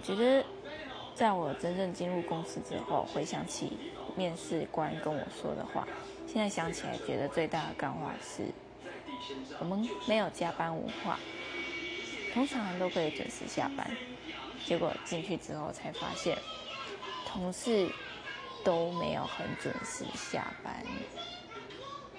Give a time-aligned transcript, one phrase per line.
[0.00, 0.44] 觉得，
[1.14, 3.76] 在我真正进入公司之后，回想起
[4.16, 5.86] 面试官跟我说的话，
[6.26, 8.44] 现在想起来觉得最大的感化是，
[9.58, 11.18] 我们没有加班文化，
[12.32, 13.90] 通常人都可以准时下班。
[14.64, 16.36] 结果进去之后才发现，
[17.26, 17.88] 同事
[18.62, 20.74] 都没有很准时下班。